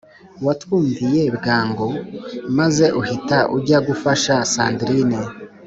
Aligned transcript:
Watwumviye 0.45 1.21
bwangu 1.37 1.87
maze 2.57 2.85
uhita 2.99 3.39
ujya 3.57 3.77
gufasha 3.87 4.33
sandrine 4.53 5.19